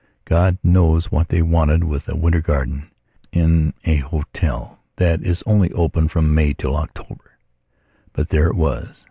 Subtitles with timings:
[0.25, 2.89] God knows what they wanted with a winter garden
[3.31, 7.33] in an hotel that is only open from May till October.
[8.11, 8.97] But there it was.